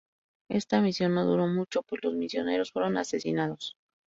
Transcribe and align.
Esta 0.49 0.81
misión 0.81 1.13
no 1.13 1.27
duró 1.27 1.45
mucho, 1.45 1.83
pues 1.83 2.03
los 2.03 2.15
misioneros 2.15 2.71
fueron 2.71 2.97
asesinados. 2.97 3.77